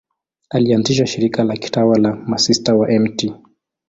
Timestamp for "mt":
2.99-3.33